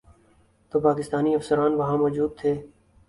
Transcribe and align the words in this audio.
تو 0.71 0.75
پاکستانی 0.87 1.31
افسران 1.35 1.71
وہاں 1.79 1.97
موجود 2.03 2.31
تھے۔ 2.39 2.53